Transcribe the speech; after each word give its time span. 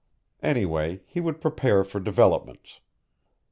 Anyway, 0.41 1.03
he 1.05 1.19
would 1.19 1.39
prepare 1.39 1.83
for 1.83 1.99
developments. 1.99 2.79